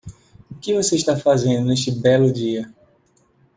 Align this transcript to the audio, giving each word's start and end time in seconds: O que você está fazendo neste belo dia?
O 0.49 0.55
que 0.55 0.73
você 0.73 0.95
está 0.95 1.15
fazendo 1.15 1.67
neste 1.67 1.91
belo 1.91 2.33
dia? 2.33 2.67